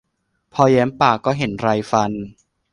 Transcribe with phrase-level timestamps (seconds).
[0.53, 2.11] พอแย้มปากก็เห็นไรฟัน